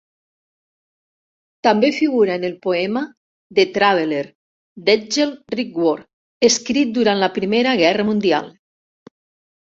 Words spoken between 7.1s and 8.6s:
la Primera Guerra Mundial.